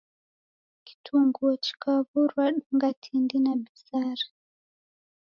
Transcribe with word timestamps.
Kitunguo 0.85 1.51
chikaw'urwa 1.63 2.45
dunga 2.63 2.89
tindi 3.01 3.37
na 3.43 3.53
bizari. 3.61 4.25